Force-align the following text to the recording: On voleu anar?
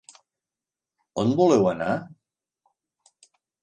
On 1.25 1.35
voleu 1.43 1.69
anar? 1.75 1.93